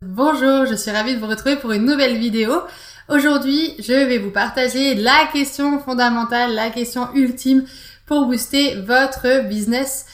Bonjour, 0.00 0.64
je 0.64 0.76
suis 0.76 0.92
ravie 0.92 1.16
de 1.16 1.18
vous 1.18 1.26
retrouver 1.26 1.56
pour 1.56 1.72
une 1.72 1.84
nouvelle 1.84 2.18
vidéo. 2.18 2.62
Aujourd'hui, 3.08 3.74
je 3.80 3.92
vais 3.92 4.18
vous 4.18 4.30
partager 4.30 4.94
la 4.94 5.28
question 5.32 5.80
fondamentale, 5.80 6.54
la 6.54 6.70
question 6.70 7.12
ultime 7.14 7.64
pour 8.06 8.26
booster 8.26 8.80
votre 8.82 9.48
business 9.48 10.06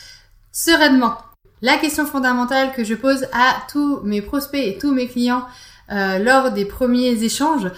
sereinement. 0.52 1.18
La 1.60 1.76
question 1.76 2.06
fondamentale 2.06 2.73
que 2.73 2.82
je 2.82 2.95
pose 2.95 3.26
à 3.34 3.59
tous 3.70 4.00
mes 4.04 4.23
prospects 4.23 4.66
et 4.66 4.78
tous 4.78 4.95
mes 4.95 5.06
clients 5.06 5.46
euh, 5.92 6.18
lors 6.18 6.51
des 6.51 6.64
premiers 6.64 7.23
échanges, 7.23 7.70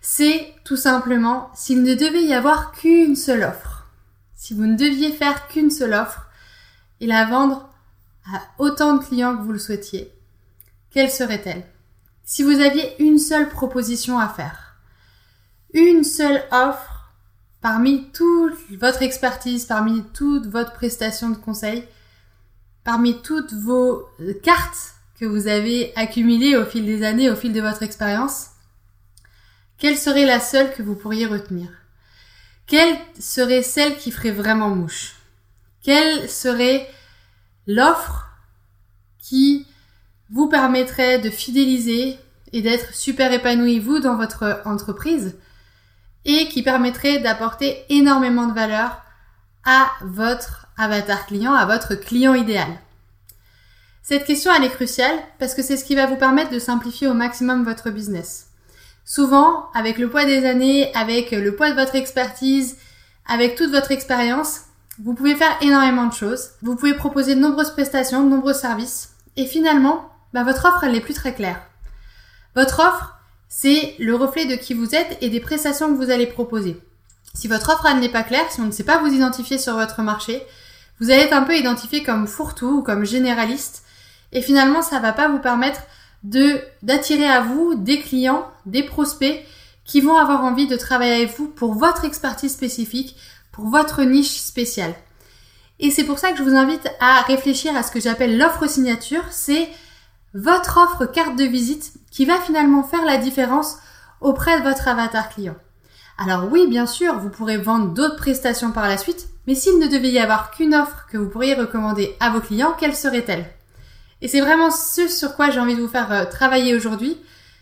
c'est 0.00 0.52
tout 0.64 0.76
simplement 0.76 1.48
s'il 1.54 1.84
ne 1.84 1.94
devait 1.94 2.24
y 2.24 2.34
avoir 2.34 2.72
qu'une 2.72 3.14
seule 3.14 3.44
offre, 3.44 3.86
si 4.34 4.52
vous 4.52 4.66
ne 4.66 4.76
deviez 4.76 5.12
faire 5.12 5.46
qu'une 5.46 5.70
seule 5.70 5.94
offre 5.94 6.26
et 7.00 7.06
la 7.06 7.24
vendre 7.24 7.70
à 8.26 8.40
autant 8.58 8.94
de 8.94 9.04
clients 9.04 9.36
que 9.36 9.42
vous 9.42 9.52
le 9.52 9.60
souhaitiez, 9.60 10.12
quelle 10.92 11.10
serait-elle? 11.10 11.64
Si 12.24 12.42
vous 12.42 12.60
aviez 12.60 13.02
une 13.02 13.18
seule 13.18 13.48
proposition 13.48 14.18
à 14.18 14.28
faire, 14.28 14.76
une 15.74 16.04
seule 16.04 16.42
offre 16.50 17.12
parmi 17.60 18.10
toute 18.12 18.54
votre 18.78 19.02
expertise, 19.02 19.64
parmi 19.64 20.02
toute 20.12 20.46
votre 20.46 20.72
prestation 20.72 21.30
de 21.30 21.36
conseil, 21.36 21.86
parmi 22.84 23.22
toutes 23.22 23.52
vos 23.52 24.08
cartes 24.42 24.94
que 25.18 25.24
vous 25.24 25.46
avez 25.46 25.92
accumulées 25.96 26.56
au 26.56 26.64
fil 26.64 26.84
des 26.84 27.04
années, 27.04 27.30
au 27.30 27.36
fil 27.36 27.52
de 27.52 27.60
votre 27.60 27.82
expérience, 27.82 28.48
quelle 29.78 29.96
serait 29.96 30.26
la 30.26 30.40
seule 30.40 30.72
que 30.74 30.82
vous 30.82 30.94
pourriez 30.94 31.26
retenir? 31.26 31.70
Quelle 32.66 32.96
serait 33.18 33.62
celle 33.62 33.96
qui 33.96 34.10
ferait 34.10 34.30
vraiment 34.30 34.70
mouche? 34.70 35.16
Quelle 35.82 36.28
serait 36.28 36.88
l'offre 37.66 38.28
qui 39.18 39.66
vous 40.32 40.48
permettrait 40.48 41.18
de 41.18 41.30
fidéliser 41.30 42.18
et 42.52 42.62
d'être 42.62 42.94
super 42.94 43.32
épanoui 43.32 43.78
vous 43.78 44.00
dans 44.00 44.16
votre 44.16 44.62
entreprise 44.64 45.36
et 46.24 46.48
qui 46.48 46.62
permettrait 46.62 47.18
d'apporter 47.18 47.84
énormément 47.90 48.46
de 48.46 48.54
valeur 48.54 49.02
à 49.64 49.90
votre 50.02 50.66
avatar 50.78 51.26
client, 51.26 51.52
à 51.52 51.66
votre 51.66 51.94
client 51.94 52.34
idéal. 52.34 52.68
Cette 54.02 54.24
question, 54.24 54.52
elle 54.52 54.64
est 54.64 54.70
cruciale 54.70 55.16
parce 55.38 55.54
que 55.54 55.62
c'est 55.62 55.76
ce 55.76 55.84
qui 55.84 55.94
va 55.94 56.06
vous 56.06 56.16
permettre 56.16 56.50
de 56.50 56.58
simplifier 56.58 57.06
au 57.06 57.14
maximum 57.14 57.64
votre 57.64 57.90
business. 57.90 58.48
Souvent, 59.04 59.66
avec 59.74 59.98
le 59.98 60.08
poids 60.08 60.24
des 60.24 60.46
années, 60.46 60.92
avec 60.94 61.32
le 61.32 61.54
poids 61.54 61.70
de 61.70 61.78
votre 61.78 61.94
expertise, 61.94 62.76
avec 63.26 63.54
toute 63.54 63.70
votre 63.70 63.90
expérience, 63.90 64.62
vous 64.98 65.14
pouvez 65.14 65.34
faire 65.34 65.56
énormément 65.60 66.06
de 66.06 66.14
choses. 66.14 66.50
Vous 66.62 66.76
pouvez 66.76 66.94
proposer 66.94 67.34
de 67.34 67.40
nombreuses 67.40 67.72
prestations, 67.72 68.24
de 68.24 68.28
nombreux 68.28 68.54
services. 68.54 69.10
Et 69.36 69.46
finalement, 69.46 70.11
bah, 70.32 70.44
votre 70.44 70.64
offre, 70.66 70.84
elle 70.84 70.92
n'est 70.92 71.00
plus 71.00 71.14
très 71.14 71.34
claire. 71.34 71.60
Votre 72.54 72.80
offre, 72.80 73.16
c'est 73.48 73.94
le 73.98 74.14
reflet 74.14 74.46
de 74.46 74.56
qui 74.56 74.74
vous 74.74 74.94
êtes 74.94 75.18
et 75.20 75.30
des 75.30 75.40
prestations 75.40 75.88
que 75.88 76.02
vous 76.02 76.10
allez 76.10 76.26
proposer. 76.26 76.80
Si 77.34 77.48
votre 77.48 77.70
offre, 77.70 77.86
elle 77.86 78.00
n'est 78.00 78.08
pas 78.08 78.22
claire, 78.22 78.50
si 78.50 78.60
on 78.60 78.66
ne 78.66 78.70
sait 78.70 78.84
pas 78.84 78.98
vous 78.98 79.12
identifier 79.12 79.58
sur 79.58 79.74
votre 79.74 80.02
marché, 80.02 80.42
vous 81.00 81.10
allez 81.10 81.22
être 81.22 81.32
un 81.32 81.42
peu 81.42 81.56
identifié 81.56 82.02
comme 82.02 82.26
fourre-tout 82.26 82.78
ou 82.78 82.82
comme 82.82 83.04
généraliste. 83.04 83.84
Et 84.32 84.42
finalement, 84.42 84.82
ça 84.82 85.00
va 85.00 85.12
pas 85.12 85.28
vous 85.28 85.38
permettre 85.38 85.80
de, 86.22 86.60
d'attirer 86.82 87.26
à 87.26 87.40
vous 87.40 87.74
des 87.74 88.00
clients, 88.00 88.46
des 88.66 88.82
prospects 88.82 89.44
qui 89.84 90.00
vont 90.00 90.16
avoir 90.16 90.44
envie 90.44 90.66
de 90.66 90.76
travailler 90.76 91.14
avec 91.14 91.36
vous 91.36 91.48
pour 91.48 91.74
votre 91.74 92.04
expertise 92.04 92.52
spécifique, 92.52 93.16
pour 93.50 93.68
votre 93.68 94.02
niche 94.02 94.38
spéciale. 94.38 94.94
Et 95.80 95.90
c'est 95.90 96.04
pour 96.04 96.18
ça 96.18 96.30
que 96.30 96.38
je 96.38 96.42
vous 96.42 96.54
invite 96.54 96.88
à 97.00 97.22
réfléchir 97.22 97.76
à 97.76 97.82
ce 97.82 97.90
que 97.90 98.00
j'appelle 98.00 98.38
l'offre 98.38 98.68
signature. 98.68 99.24
C'est 99.30 99.68
votre 100.34 100.78
offre 100.78 101.06
carte 101.06 101.36
de 101.36 101.44
visite 101.44 101.92
qui 102.10 102.24
va 102.24 102.40
finalement 102.40 102.82
faire 102.82 103.04
la 103.04 103.18
différence 103.18 103.76
auprès 104.20 104.58
de 104.58 104.64
votre 104.64 104.88
avatar 104.88 105.28
client. 105.28 105.56
Alors 106.18 106.50
oui, 106.50 106.66
bien 106.68 106.86
sûr, 106.86 107.18
vous 107.18 107.30
pourrez 107.30 107.56
vendre 107.56 107.88
d'autres 107.88 108.16
prestations 108.16 108.70
par 108.70 108.88
la 108.88 108.98
suite, 108.98 109.28
mais 109.46 109.54
s'il 109.54 109.78
ne 109.78 109.88
devait 109.88 110.10
y 110.10 110.18
avoir 110.18 110.50
qu'une 110.50 110.74
offre 110.74 111.06
que 111.10 111.18
vous 111.18 111.28
pourriez 111.28 111.54
recommander 111.54 112.14
à 112.20 112.30
vos 112.30 112.40
clients, 112.40 112.74
quelle 112.78 112.94
serait-elle? 112.94 113.46
Et 114.20 114.28
c'est 114.28 114.40
vraiment 114.40 114.70
ce 114.70 115.08
sur 115.08 115.34
quoi 115.34 115.50
j'ai 115.50 115.60
envie 115.60 115.74
de 115.74 115.82
vous 115.82 115.88
faire 115.88 116.12
euh, 116.12 116.24
travailler 116.24 116.76
aujourd'hui, 116.76 117.18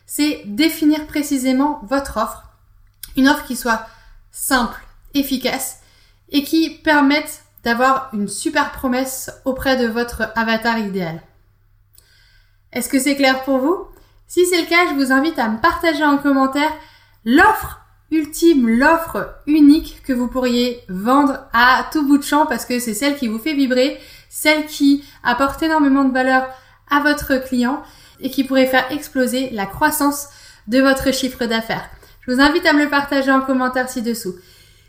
c'est 0.07 0.43
définir 0.45 1.07
précisément 1.07 1.81
votre 1.85 2.19
offre, 2.19 2.51
une 3.17 3.29
offre 3.29 3.47
qui 3.47 3.57
soit 3.57 3.87
simple, 4.31 4.79
efficace 5.15 5.79
et 6.29 6.45
qui 6.45 6.71
permette 6.71 7.43
d'avoir 7.65 8.11
une 8.13 8.29
super 8.29 8.73
promesse 8.73 9.31
auprès 9.45 9.77
de 9.77 9.87
votre 9.87 10.33
avatar 10.35 10.79
idéal. 10.79 11.23
Est-ce 12.73 12.89
que 12.89 12.99
c'est 13.01 13.17
clair 13.17 13.43
pour 13.45 13.59
vous? 13.59 13.87
Si 14.29 14.47
c'est 14.47 14.61
le 14.61 14.69
cas, 14.69 14.87
je 14.89 14.95
vous 14.95 15.13
invite 15.13 15.39
à 15.39 15.49
me 15.49 15.61
partager 15.61 16.05
en 16.05 16.19
commentaire 16.19 16.73
l'offre 17.25 17.81
ultime, 18.13 18.69
l'offre 18.69 19.35
unique 19.47 20.03
que 20.05 20.13
vous 20.13 20.29
pourriez 20.29 20.83
vendre 20.89 21.49
à 21.53 21.87
tout 21.93 22.07
bout 22.07 22.19
de 22.19 22.23
champ 22.23 22.47
parce 22.47 22.65
que 22.65 22.79
c'est 22.79 22.95
celle 22.95 23.17
qui 23.17 23.29
vous 23.29 23.39
fait 23.39 23.55
vibrer, 23.55 23.99
celle 24.29 24.67
qui 24.67 25.05
apporte 25.25 25.63
énormément 25.63 26.05
de 26.05 26.13
valeur 26.13 26.49
à 26.91 27.01
votre 27.01 27.37
client 27.45 27.83
et 28.21 28.31
qui 28.31 28.45
pourrait 28.45 28.67
faire 28.67 28.91
exploser 28.93 29.51
la 29.51 29.67
croissance 29.67 30.29
de 30.69 30.81
votre 30.81 31.13
chiffre 31.13 31.47
d'affaires. 31.47 31.89
Je 32.21 32.33
vous 32.33 32.41
invite 32.41 32.67
à 32.67 32.73
me 32.73 32.85
le 32.85 32.91
partager 32.91 33.33
en 33.33 33.41
commentaire 33.41 33.89
ci-dessous. 33.89 34.35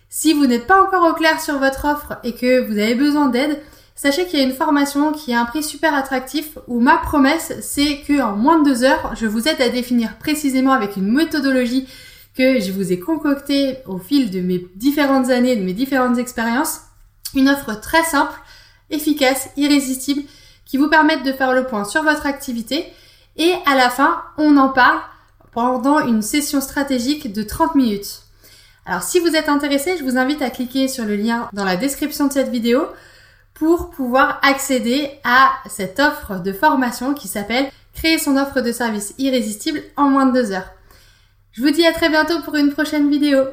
Si 0.10 0.34
vous 0.34 0.46
n'êtes 0.46 0.68
pas 0.68 0.84
encore 0.84 1.10
au 1.10 1.14
clair 1.14 1.40
sur 1.40 1.58
votre 1.58 1.86
offre 1.86 2.20
et 2.24 2.36
que 2.36 2.60
vous 2.68 2.78
avez 2.78 2.96
besoin 2.96 3.30
d'aide, 3.30 3.60
Sachez 4.02 4.26
qu'il 4.26 4.40
y 4.40 4.42
a 4.42 4.46
une 4.46 4.56
formation 4.56 5.12
qui 5.12 5.32
a 5.32 5.40
un 5.40 5.46
prix 5.46 5.62
super 5.62 5.94
attractif 5.94 6.58
où 6.68 6.80
ma 6.80 6.98
promesse 6.98 7.54
c'est 7.62 8.00
que 8.00 8.20
en 8.20 8.36
moins 8.36 8.58
de 8.58 8.68
deux 8.68 8.84
heures, 8.84 9.14
je 9.16 9.28
vous 9.28 9.48
aide 9.48 9.62
à 9.62 9.70
définir 9.70 10.18
précisément 10.18 10.72
avec 10.72 10.96
une 10.96 11.12
méthodologie 11.12 11.88
que 12.36 12.60
je 12.60 12.72
vous 12.72 12.92
ai 12.92 12.98
concoctée 12.98 13.78
au 13.86 14.00
fil 14.00 14.32
de 14.32 14.42
mes 14.42 14.66
différentes 14.74 15.30
années, 15.30 15.56
de 15.56 15.62
mes 15.62 15.74
différentes 15.74 16.18
expériences, 16.18 16.80
une 17.36 17.48
offre 17.48 17.80
très 17.80 18.02
simple, 18.02 18.34
efficace, 18.90 19.52
irrésistible, 19.56 20.24
qui 20.66 20.78
vous 20.78 20.90
permette 20.90 21.22
de 21.22 21.32
faire 21.32 21.54
le 21.54 21.66
point 21.66 21.86
sur 21.86 22.02
votre 22.02 22.26
activité. 22.26 22.88
Et 23.38 23.54
à 23.68 23.76
la 23.76 23.92
fin, 23.92 24.24
on 24.40 24.58
en 24.58 24.70
parle 24.70 25.00
pendant 25.52 26.00
une 26.00 26.24
session 26.24 26.60
stratégique 26.60 27.32
de 27.32 27.44
30 27.44 27.76
minutes. 27.76 28.24
Alors 28.88 29.04
si 29.04 29.20
vous 29.20 29.36
êtes 29.36 29.48
intéressé, 29.48 29.96
je 29.96 30.04
vous 30.04 30.18
invite 30.18 30.42
à 30.42 30.50
cliquer 30.50 30.88
sur 30.88 31.06
le 31.06 31.16
lien 31.16 31.50
dans 31.54 31.66
la 31.66 31.76
description 31.76 32.26
de 32.26 32.34
cette 32.34 32.50
vidéo 32.50 32.88
pour 33.62 33.92
pouvoir 33.92 34.40
accéder 34.42 35.08
à 35.24 35.52
cette 35.70 36.00
offre 36.00 36.42
de 36.42 36.52
formation 36.52 37.14
qui 37.14 37.28
s'appelle 37.28 37.70
Créer 37.94 38.18
son 38.18 38.36
offre 38.36 38.60
de 38.60 38.72
service 38.72 39.14
irrésistible 39.20 39.84
en 39.98 40.10
moins 40.10 40.26
de 40.26 40.34
deux 40.34 40.52
heures. 40.52 40.72
Je 41.52 41.62
vous 41.62 41.70
dis 41.70 41.86
à 41.86 41.94
très 41.94 42.10
bientôt 42.10 42.42
pour 42.42 42.56
une 42.56 42.72
prochaine 42.72 43.12
vidéo. 43.12 43.44